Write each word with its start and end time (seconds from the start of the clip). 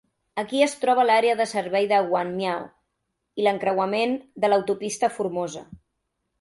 Aquí 0.43 0.61
es 0.67 0.71
troba 0.85 1.03
l'àrea 1.09 1.35
de 1.41 1.47
servei 1.51 1.85
de 1.91 1.99
Guanmiao 2.07 2.65
i 3.43 3.47
l'encreuament 3.49 4.19
de 4.47 4.53
l'autopista 4.53 5.15
Formosa. 5.21 5.67